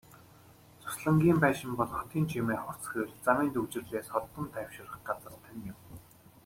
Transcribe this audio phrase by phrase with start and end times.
[0.83, 5.77] Зуслангийн байшин бол хотын чимээ, хурц гэрэл, замын түгжрэлээс холдон тайвшрах газар тань юм.